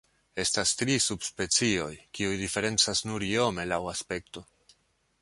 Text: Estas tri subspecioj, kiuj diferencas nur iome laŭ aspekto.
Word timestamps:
Estas 0.43 0.71
tri 0.79 0.95
subspecioj, 1.07 1.91
kiuj 2.19 2.33
diferencas 2.41 3.05
nur 3.11 3.29
iome 3.31 3.71
laŭ 3.75 3.83
aspekto. 3.97 4.49